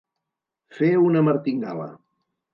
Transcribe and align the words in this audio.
Fer 0.77 0.89
una 1.09 1.23
martingala. 1.29 1.89